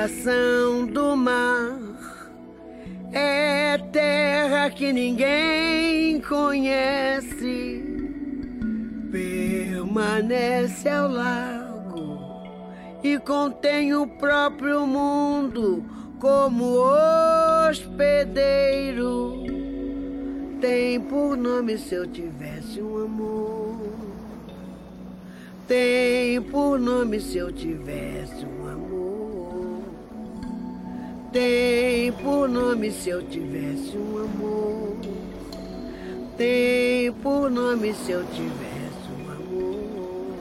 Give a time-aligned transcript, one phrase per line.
[0.00, 1.78] coração do mar
[3.12, 7.84] é terra que ninguém conhece.
[9.10, 12.18] Permanece ao largo
[13.02, 15.84] e contém o próprio mundo
[16.18, 16.78] como
[17.68, 19.44] hospedeiro.
[20.62, 23.76] Tem por nome se eu tivesse um amor.
[25.68, 28.59] Tem por nome se eu tivesse um.
[31.32, 34.96] Tem por nome se eu tivesse um amor.
[36.36, 40.34] Tem por nome se eu tivesse um amor.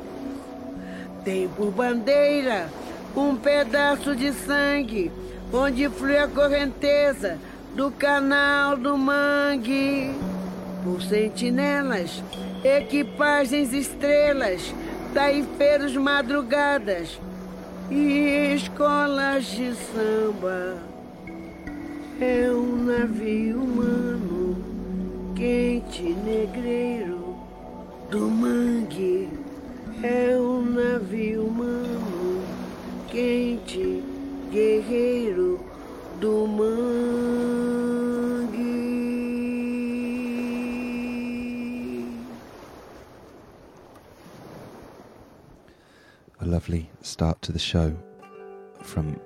[1.24, 2.72] Tem por bandeira
[3.16, 5.12] um pedaço de sangue
[5.54, 7.38] onde flui a correnteza
[7.76, 10.12] do canal do mangue.
[10.84, 12.24] Por sentinelas,
[12.64, 14.74] equipagens estrelas,
[15.14, 17.20] taifeiros madrugadas
[17.92, 20.78] e escolas de samba.
[22.22, 24.58] É um navio humano,
[25.36, 27.36] quente negreiro
[28.10, 29.30] do mangue.
[30.04, 32.44] É um navio humano,
[33.08, 34.04] quente
[34.52, 35.60] guerreiro
[36.20, 37.79] do mangue.
[46.50, 47.96] Lovely start to the show
[48.82, 49.22] from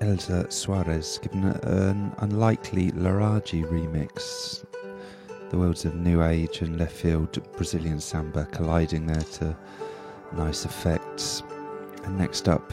[0.00, 4.64] Elza Soares, given an unlikely Laraji remix.
[5.50, 9.54] The worlds of new age and left field Brazilian samba colliding there to
[10.34, 11.42] nice effects.
[12.04, 12.72] And next up,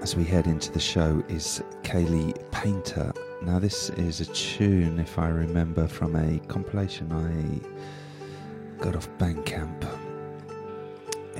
[0.00, 3.12] as we head into the show, is Kaylee Painter.
[3.42, 10.09] Now, this is a tune, if I remember, from a compilation I got off Bandcamp.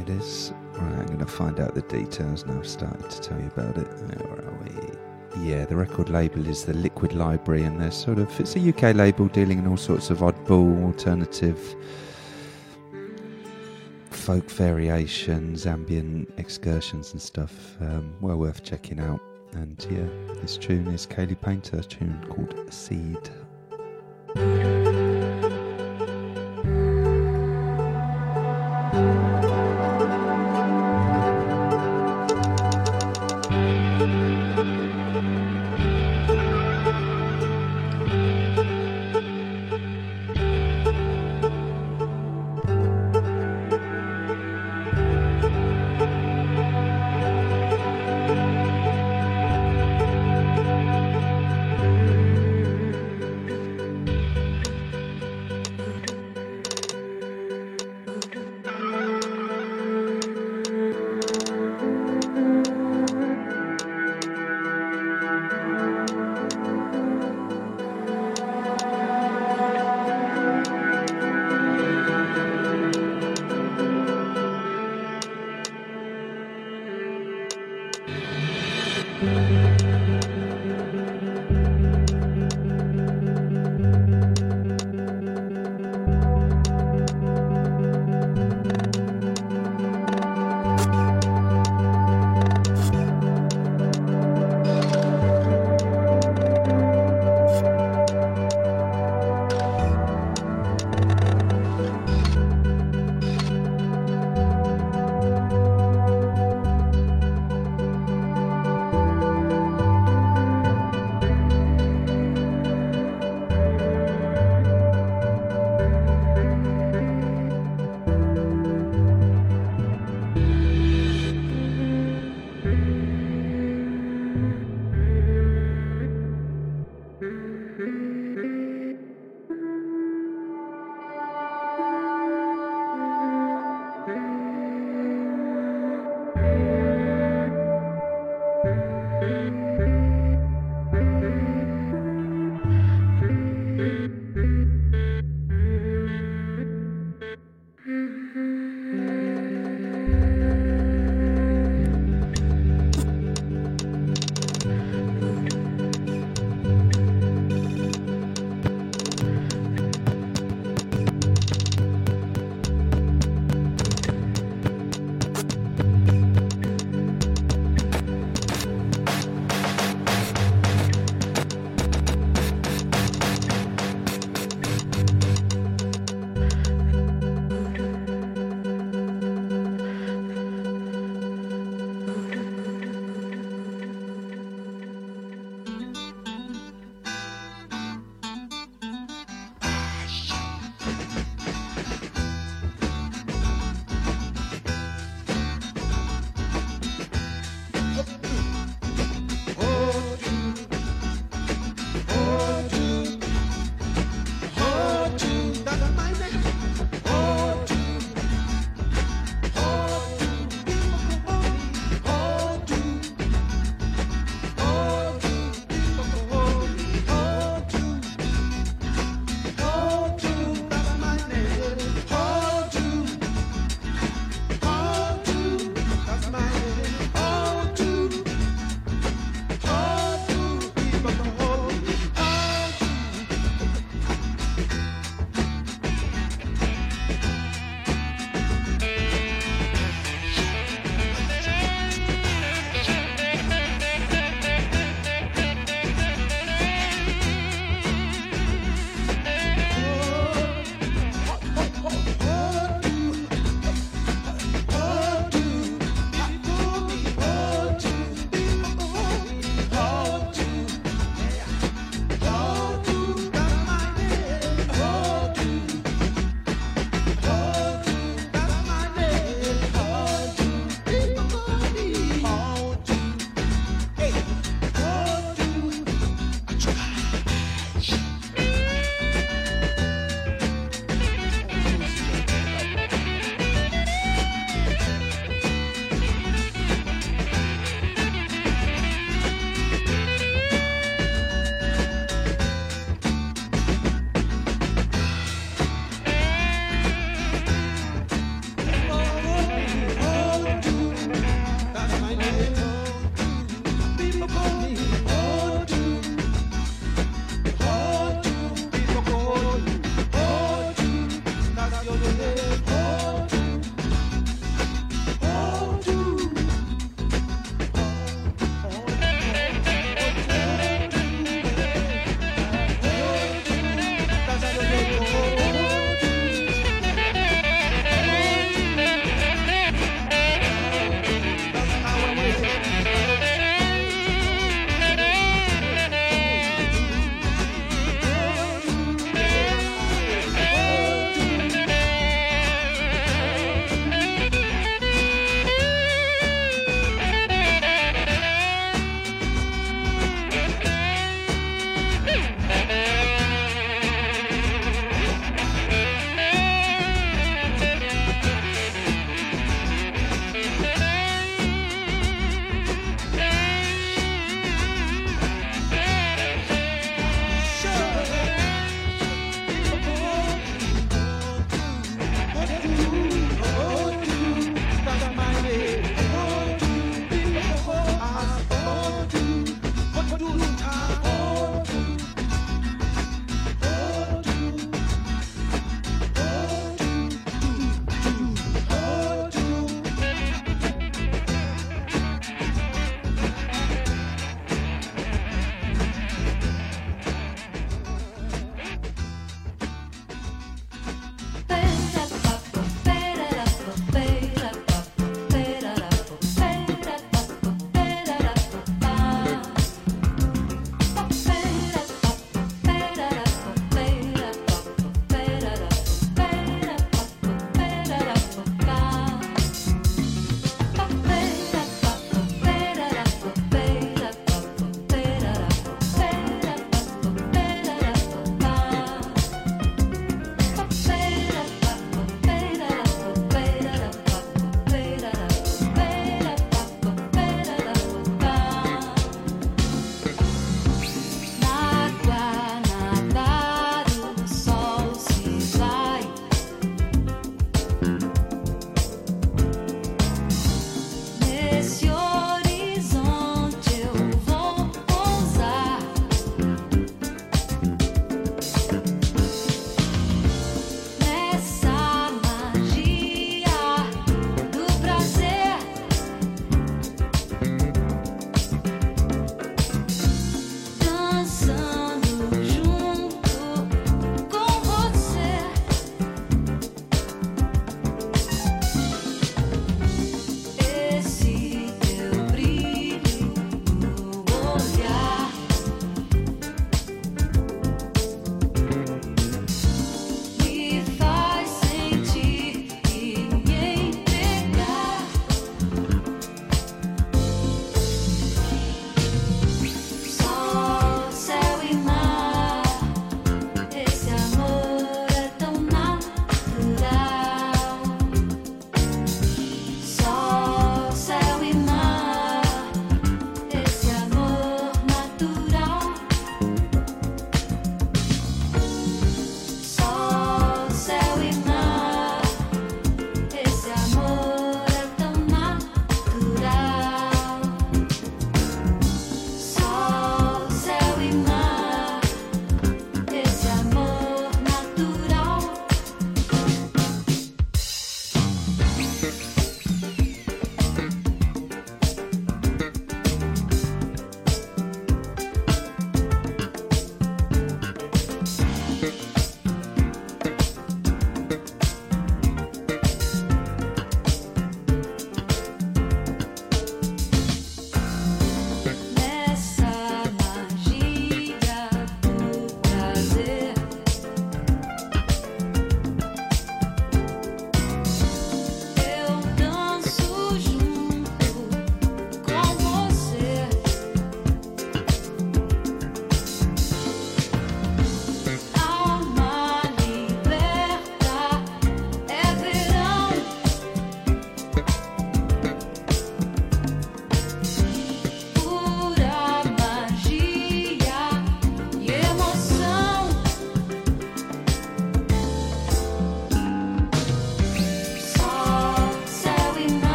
[0.00, 0.52] It is.
[0.72, 2.58] Right, I'm going to find out the details now.
[2.58, 3.86] I've started to tell you about it.
[3.86, 5.48] Where are we?
[5.48, 8.28] Yeah, the record label is the Liquid Library, and they're sort of.
[8.40, 11.76] It's a UK label dealing in all sorts of oddball, alternative
[14.10, 17.76] folk variations, ambient excursions, and stuff.
[17.80, 19.20] Um, well worth checking out.
[19.52, 23.30] And yeah, this tune is Kaylee Painter, a tune called Seed.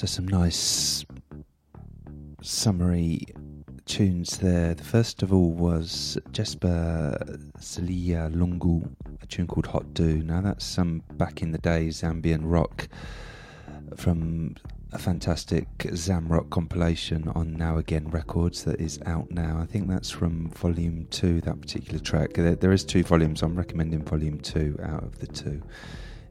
[0.00, 1.04] So, some nice
[2.40, 3.20] summary
[3.84, 4.72] tunes there.
[4.72, 7.18] The first of all was Jesper
[7.58, 8.90] Celia Lungu,
[9.20, 10.22] a tune called Hot Do.
[10.22, 12.88] Now, that's some back in the days ambient rock
[13.94, 14.56] from
[14.90, 19.58] a fantastic Zamrock compilation on Now Again Records that is out now.
[19.60, 22.32] I think that's from volume two, that particular track.
[22.32, 23.42] There, there is two volumes.
[23.42, 25.60] I'm recommending volume two out of the two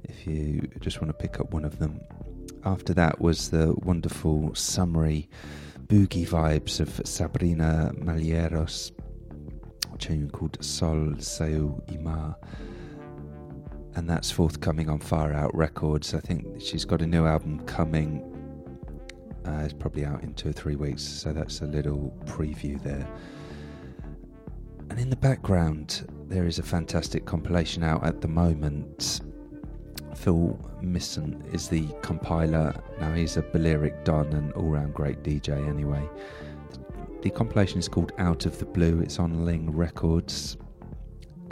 [0.05, 1.99] if you just want to pick up one of them.
[2.65, 5.29] After that was the wonderful summary
[5.87, 8.91] boogie vibes of Sabrina Malheiros,
[9.93, 12.37] a tune called Sol Seu Ima
[13.95, 16.13] and that's forthcoming on Far Out Records.
[16.13, 18.23] I think she's got a new album coming
[19.45, 23.07] uh, it's probably out in two or three weeks, so that's a little preview there.
[24.89, 29.21] And in the background, there is a fantastic compilation out at the moment.
[30.15, 32.73] Phil Mison is the compiler.
[32.99, 36.07] Now, he's a Balearic Don and all round great DJ, anyway.
[37.21, 38.99] The compilation is called Out of the Blue.
[38.99, 40.57] It's on Ling Records,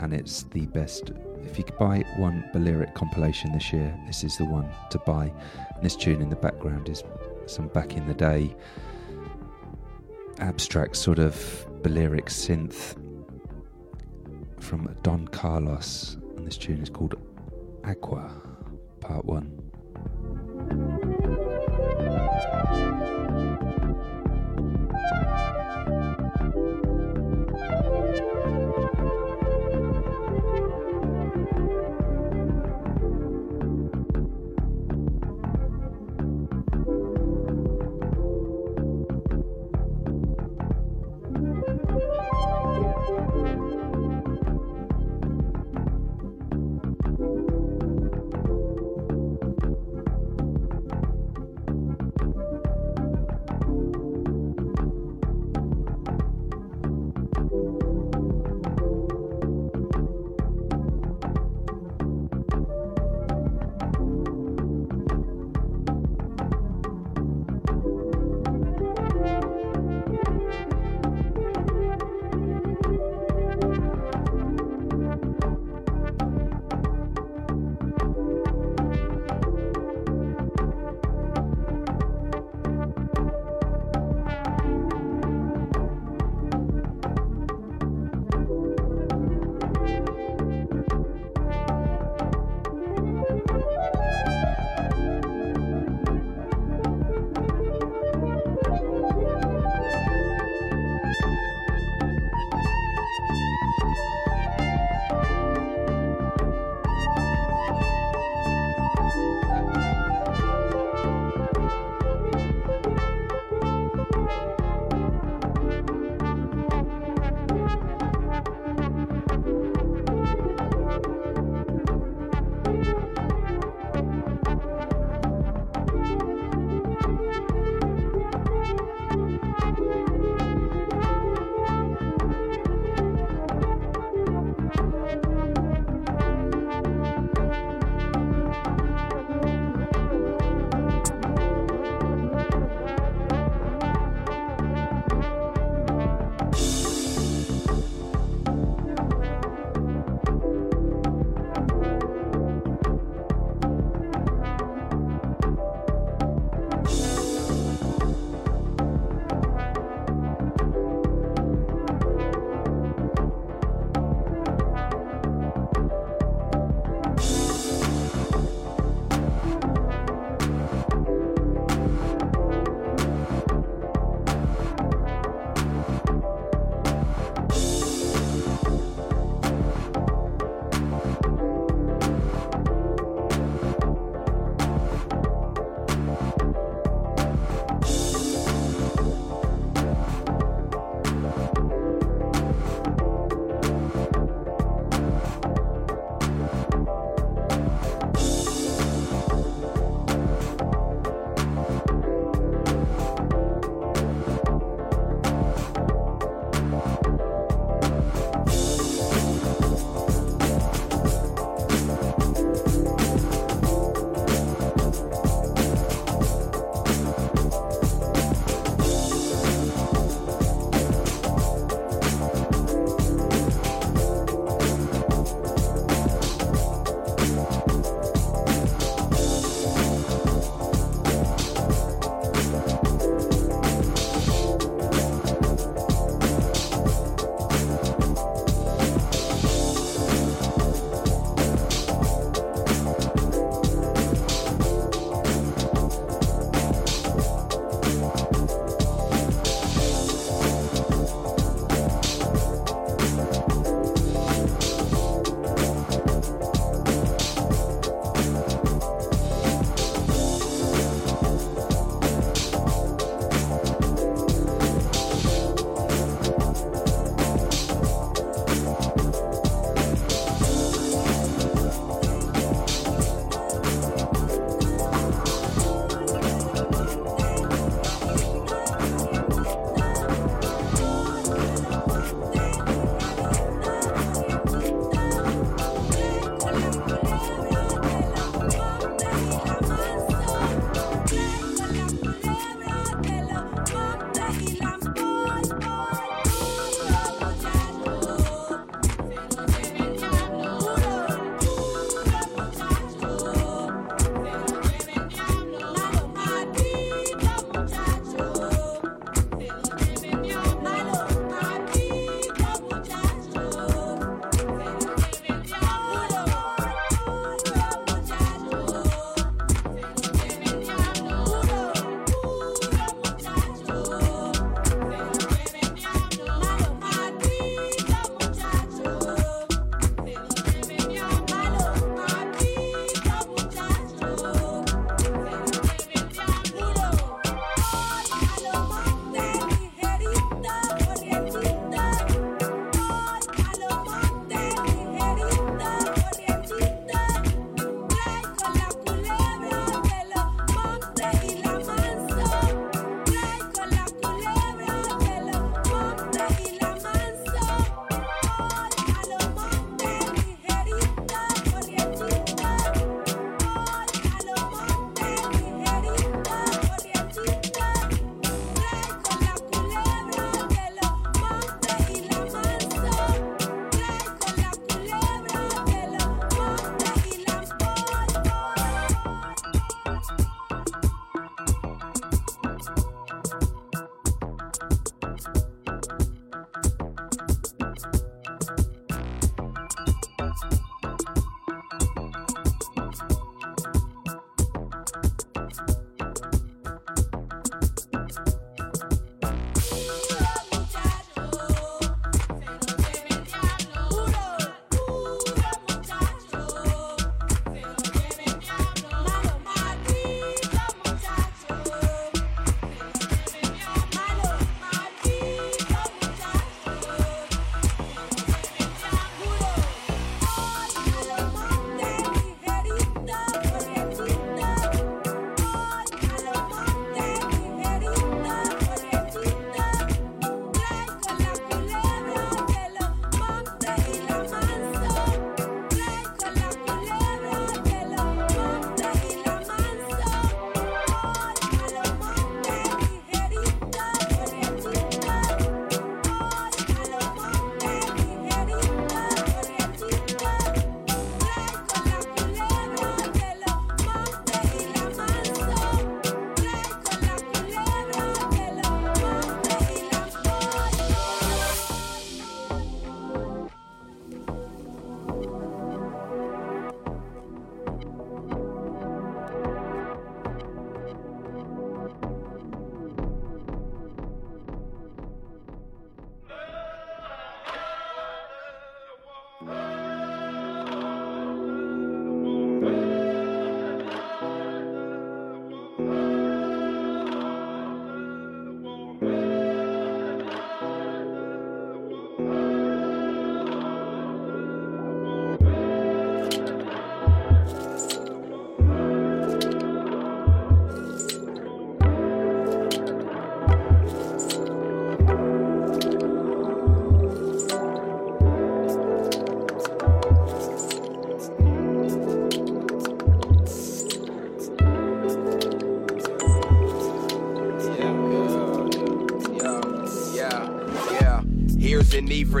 [0.00, 1.12] and it's the best.
[1.44, 5.32] If you could buy one Balearic compilation this year, this is the one to buy.
[5.74, 7.02] And this tune in the background is
[7.46, 8.54] some back in the day
[10.40, 12.96] abstract sort of Balearic synth
[14.60, 17.14] from Don Carlos, and this tune is called
[17.88, 18.28] Aqua,
[19.00, 20.97] Part 1.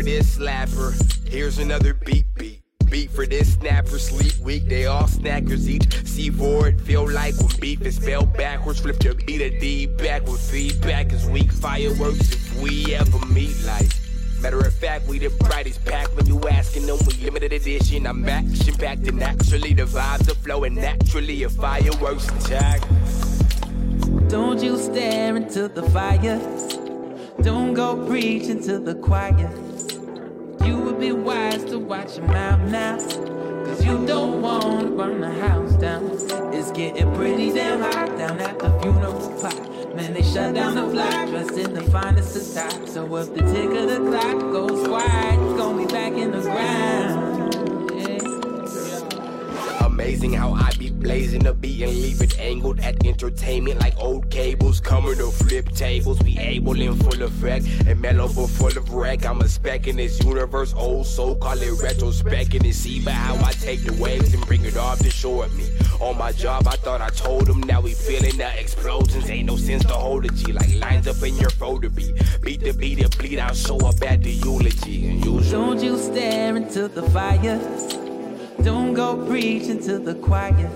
[0.08, 0.90] This slapper.
[1.28, 2.62] Here's another beat beat.
[2.88, 6.06] Beat for this snapper, sleep weak, they all snackers each.
[6.06, 8.80] See forward, feel like when beef is spelled backwards.
[8.80, 11.52] Flip the beat a D back with feedback is weak.
[11.52, 13.90] Fireworks if we ever meet like.
[14.40, 16.98] Matter of fact, we the brightest pack when you asking them.
[17.06, 18.06] We limited edition.
[18.06, 21.42] I'm action packed and naturally the vibes are flowing naturally.
[21.42, 22.80] A fireworks attack.
[24.28, 26.40] Don't you stare into the fire.
[27.42, 29.67] Don't go preaching to the choir.
[30.98, 32.98] Be wise to watch your mouth now.
[32.98, 36.10] Cause you don't want to burn the house down.
[36.52, 39.94] It's getting pretty damn hot down at the funeral plot.
[39.94, 42.86] Man, they shut down the block, dressed in the finest attire.
[42.88, 46.40] So if the tick of the clock goes quiet, it's gonna be back in the
[46.40, 47.27] ground.
[50.08, 54.30] Amazing how I be blazing the beat and leave it angled at entertainment like old
[54.30, 54.80] cables.
[54.80, 59.26] Coming to flip tables, we able in full effect and mellow but full of wreck.
[59.26, 63.34] I'm a spec in this universe, old soul, call it retrospecting and see by how
[63.44, 65.68] I take the waves and bring it off to shore at me.
[66.00, 69.28] On my job, I thought I told him, now we feeling the explosions.
[69.28, 72.14] Ain't no sense to hold a G like lines up in your folder beat.
[72.40, 75.06] Beat the beat and bleed, I'll show up at the eulogy.
[75.06, 78.07] And usually, Don't you stare into the fire.
[78.68, 80.70] Don't go preaching to the choir.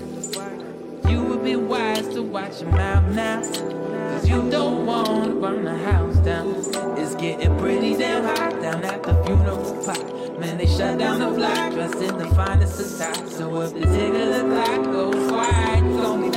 [1.11, 3.42] You would be wise to watch your mouth now.
[3.42, 6.55] Cause you don't want to burn the house down.
[6.96, 10.40] It's getting pretty damn hot down at the funeral plot.
[10.40, 13.28] Man, they shut down the block, dressed in the finest attire.
[13.28, 16.31] So if the tick of the clock goes quiet, it's gonna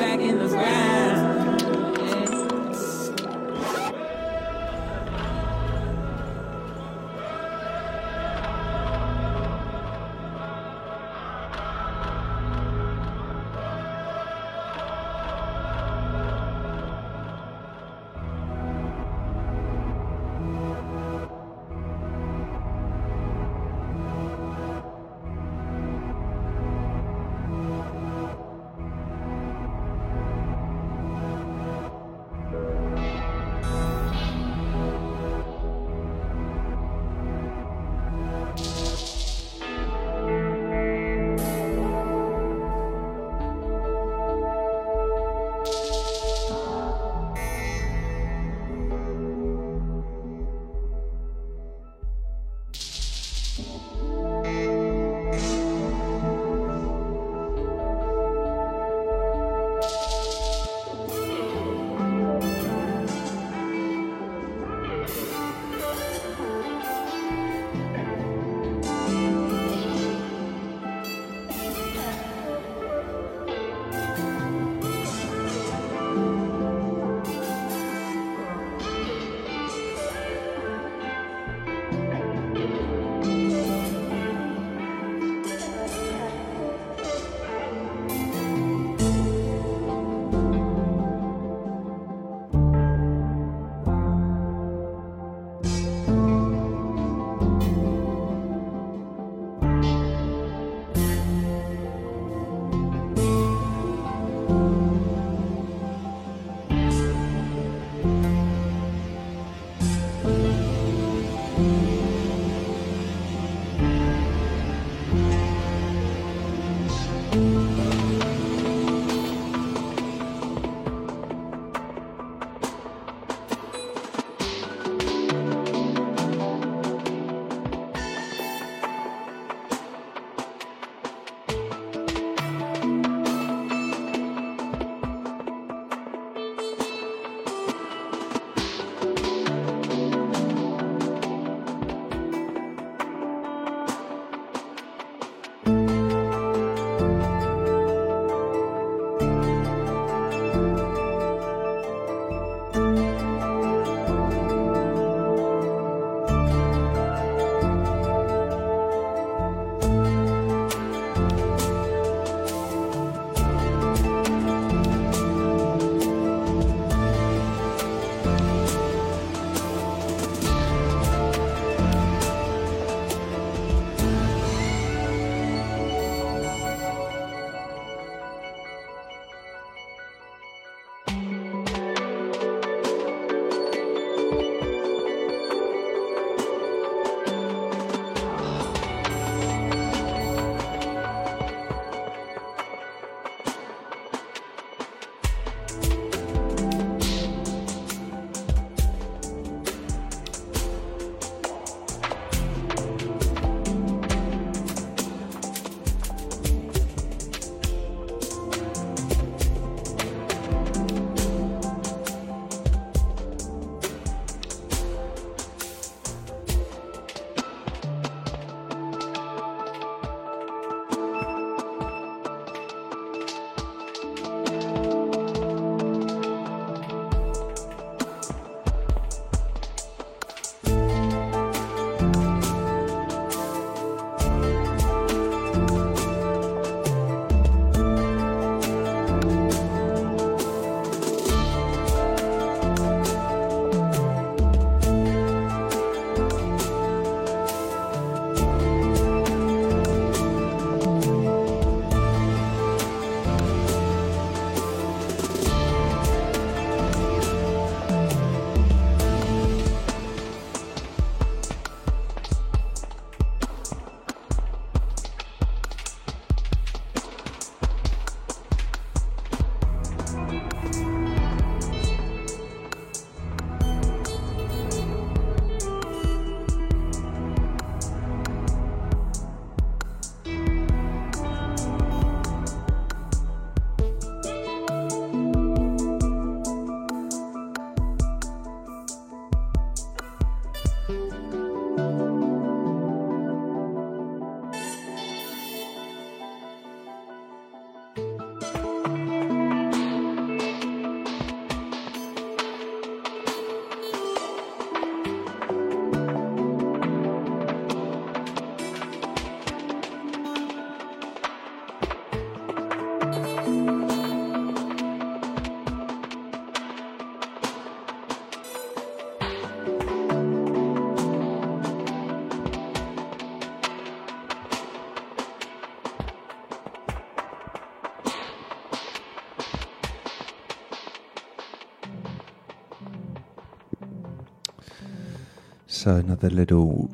[335.85, 336.89] So, another little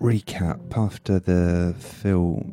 [0.00, 2.44] recap after the Phil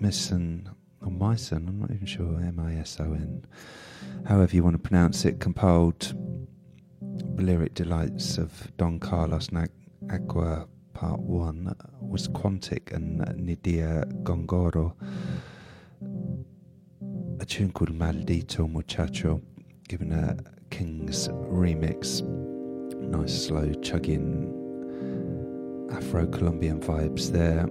[0.00, 0.68] Misson
[1.00, 3.46] or Mison, I'm not even sure, M I S O N,
[4.26, 6.12] however you want to pronounce it, compiled
[7.36, 9.48] lyric delights of Don Carlos
[10.10, 14.92] Agua Part 1 was Quantic and Nidia Góngora,
[17.40, 19.40] a tune called Maldito Muchacho,
[19.86, 20.36] given a
[20.70, 22.22] King's remix.
[22.96, 24.65] Nice slow chugging
[25.90, 27.66] Afro Colombian vibes there.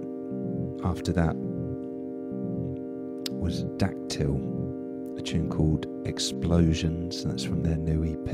[0.84, 1.34] After that
[3.32, 8.26] was Daktyl, a tune called Explosions, that's from their new EP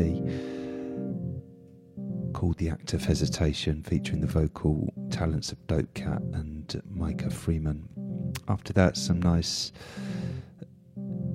[2.32, 7.88] called The Act of Hesitation, featuring the vocal talents of Dope Cat and Micah Freeman.
[8.48, 9.70] After that, some nice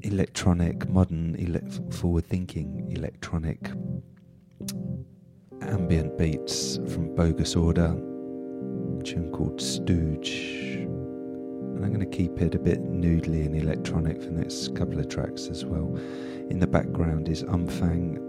[0.02, 3.70] electronic, modern, ele- forward thinking electronic
[5.62, 7.96] ambient beats from Bogus Order,
[9.32, 10.86] called Stooge.
[10.86, 15.00] And I'm going to keep it a bit noodly and electronic for the next couple
[15.00, 15.96] of tracks as well.
[16.50, 18.24] In the background is Umfang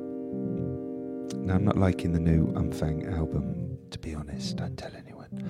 [1.48, 5.46] now, I'm not liking the new Umfang album, to be honest, don't tell anyone.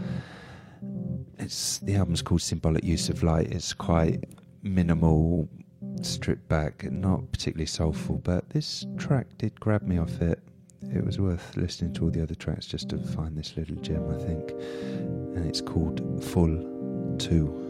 [1.39, 3.51] It's The album's called Symbolic Use of Light.
[3.51, 4.25] It's quite
[4.63, 5.49] minimal,
[6.03, 10.41] stripped back, not particularly soulful, but this track did grab me off it.
[10.83, 14.09] It was worth listening to all the other tracks just to find this little gem,
[14.09, 14.53] I think.
[15.35, 16.57] And it's called Full
[17.19, 17.68] 2.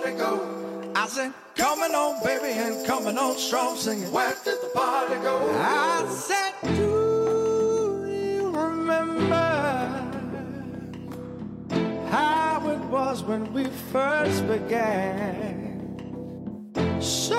[0.00, 0.92] Party go?
[0.94, 4.10] I said, coming on, baby, and coming on strong singing.
[4.12, 5.50] Where did the party go?
[5.58, 9.34] I said, do you remember
[12.10, 15.68] how it was when we first began?
[17.00, 17.38] So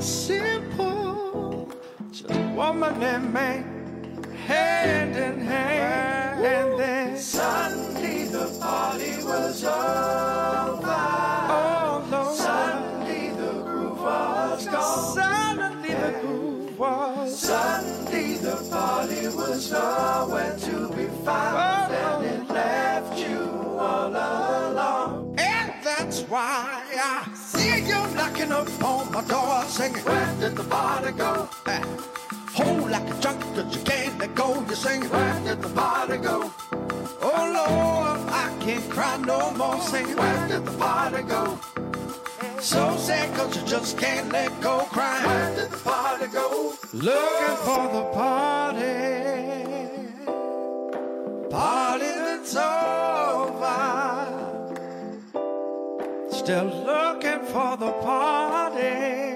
[0.00, 1.72] simple,
[2.10, 6.44] just woman and man, hand in hand.
[6.44, 7.97] And then suddenly
[8.30, 10.82] the party was over.
[10.84, 15.14] Oh Lord, suddenly the groove was gone.
[15.14, 17.38] Suddenly the groove was.
[17.38, 23.38] Suddenly the party was nowhere to be found, oh, and it left you
[23.78, 25.34] all alone.
[25.38, 30.04] And that's why I see you knocking up on my door singing.
[30.04, 31.48] Where did the party go?
[31.66, 31.82] Uh,
[32.52, 34.54] hold like a junk that you can't let go.
[34.66, 35.08] You're singing.
[35.08, 36.52] Where did the party go?
[37.20, 37.87] Oh Lord,
[38.68, 41.58] can't cry no more Say, Where did the party go?
[42.60, 45.26] So sad cause you just can't let go crying.
[45.26, 46.74] Where did the party go?
[46.92, 48.96] Looking for the party.
[51.48, 53.80] Party that's over.
[56.30, 59.27] Still looking for the party.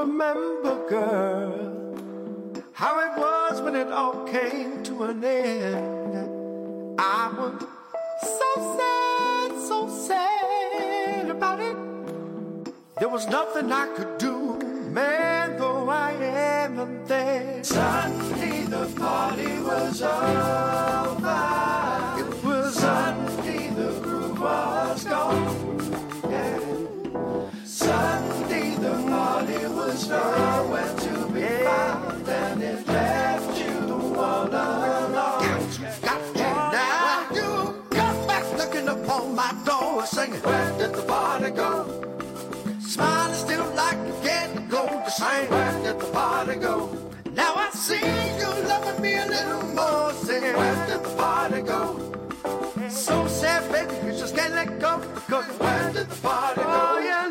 [0.00, 6.16] Remember, girl, how it was when it all came to an end?
[6.98, 7.60] I was
[8.38, 11.76] so sad, so sad about it.
[12.98, 14.58] There was nothing I could do,
[14.90, 17.62] man, though I am there.
[17.62, 21.42] Suddenly the party was over.
[22.22, 25.79] It was suddenly the groove was gone.
[29.90, 33.74] was nowhere to be found, and it left you
[34.16, 35.12] all alone.
[36.02, 37.26] Got me now.
[37.34, 40.40] You come back looking upon my door, singing.
[40.40, 41.70] Where did the party go?
[42.80, 45.50] Smiling still like you can't go the same.
[45.50, 46.96] Where did the party go?
[47.32, 48.06] Now I see
[48.40, 50.56] you loving me a little more, singing.
[50.56, 51.82] Where did the party go?
[52.88, 55.00] So sad, baby, you just can't let go.
[55.28, 56.68] Cause where did the party go?
[56.68, 57.29] Oh, yeah.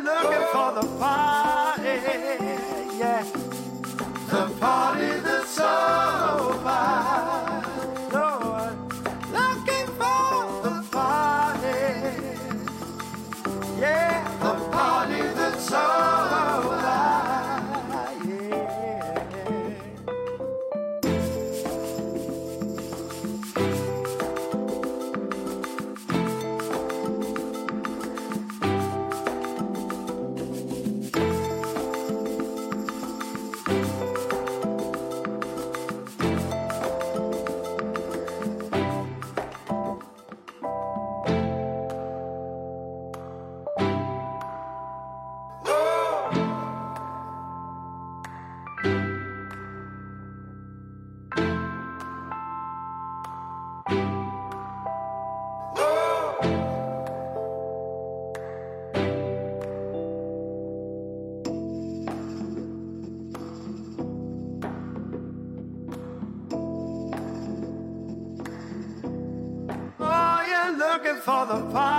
[71.30, 71.99] For the party,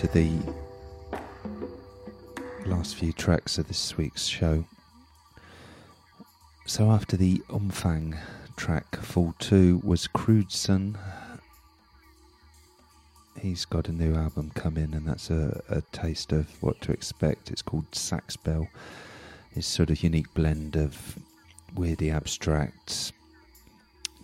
[0.00, 0.30] into the
[2.64, 4.64] last few tracks of this week's show.
[6.64, 8.18] So, after the Umfang
[8.56, 10.96] track, Fall 2 was Crudson.
[13.38, 17.50] He's got a new album coming, and that's a, a taste of what to expect.
[17.50, 18.68] It's called Sax Bell.
[19.52, 21.18] It's sort of unique blend of
[21.74, 23.12] weirdy abstract,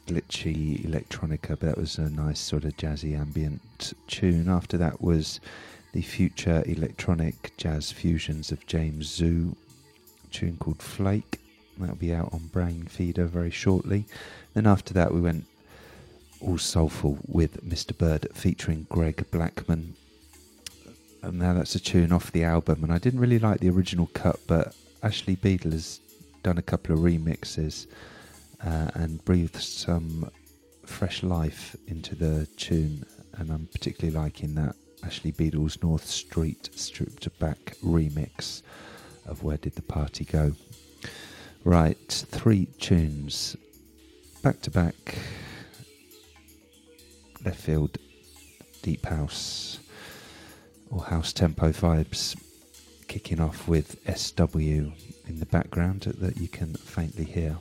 [0.07, 4.49] glitchy electronica, but that was a nice sort of jazzy ambient tune.
[4.49, 5.41] After that was
[5.93, 9.57] the future electronic jazz fusions of Jameszoo,
[10.31, 11.41] tune called Flake.
[11.79, 14.07] That'll be out on Brainfeeder very shortly.
[14.55, 15.45] Then after that, we went
[16.41, 17.97] all soulful with Mr.
[17.97, 19.95] Bird featuring Greg Blackman.
[21.23, 24.09] And now that's a tune off the album, and I didn't really like the original
[24.15, 26.01] cut, but Ashley Beedle has
[26.43, 27.87] done a couple of remixes
[28.65, 30.31] uh, and breathed some
[30.85, 33.05] fresh life into the tune,
[33.35, 38.63] and I'm particularly liking that Ashley Beedle's North Street stripped back remix
[39.27, 40.53] of Where Did the Party Go?
[41.65, 43.57] Right, three tunes
[44.43, 45.19] back to back,
[47.45, 47.99] left field,
[48.83, 49.81] deep house,
[50.91, 52.37] or house tempo vibes,
[53.09, 57.59] kicking off with SW in the background that you can faintly hear.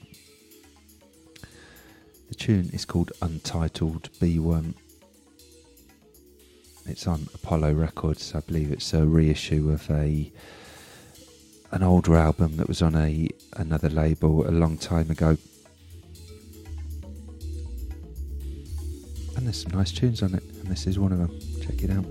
[2.35, 4.73] The tune is called Untitled B1.
[6.85, 8.35] It's on Apollo Records.
[8.35, 10.33] I believe it's a reissue of a
[11.71, 15.37] an older album that was on a another label a long time ago.
[19.37, 21.39] And there's some nice tunes on it, and this is one of them.
[21.61, 22.05] Check it out.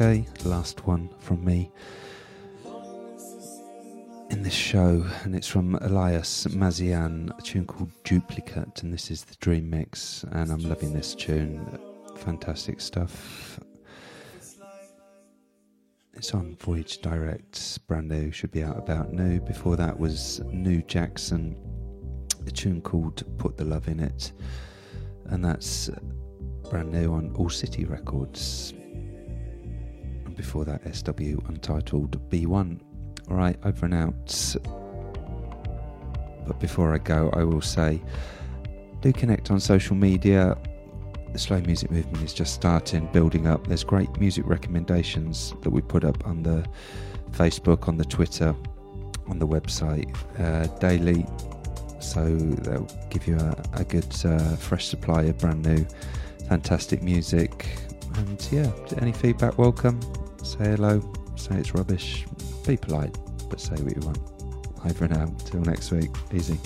[0.00, 1.72] Okay, last one from me
[4.30, 9.24] in this show, and it's from Elias Mazian, a tune called Duplicate, and this is
[9.24, 11.80] the Dream Mix, and I'm loving this tune.
[12.14, 13.58] Fantastic stuff.
[16.14, 19.40] It's on Voyage Direct, brand new, should be out about new.
[19.40, 21.56] Before that was New Jackson,
[22.46, 24.30] a tune called Put the Love in It,
[25.24, 25.90] and that's
[26.70, 28.74] brand new on All City Records.
[30.38, 32.80] Before that, SW Untitled B1.
[33.28, 34.56] Alright, over and out.
[36.46, 38.00] But before I go, I will say
[39.02, 40.56] do connect on social media
[41.32, 43.66] the slow music movement is just starting, building up.
[43.66, 46.64] There's great music recommendations that we put up on the
[47.32, 48.54] Facebook, on the Twitter,
[49.28, 50.08] on the website
[50.38, 51.26] uh, daily.
[52.00, 55.86] So they'll give you a, a good, uh, fresh supply of brand new,
[56.48, 57.66] fantastic music.
[58.14, 60.00] And yeah, any feedback, welcome.
[60.42, 61.02] Say hello,
[61.36, 62.26] say it's rubbish.
[62.66, 63.16] Be polite,
[63.48, 64.18] but say what you want.
[64.84, 65.26] Over now.
[65.44, 66.10] Till next week.
[66.32, 66.58] Easy.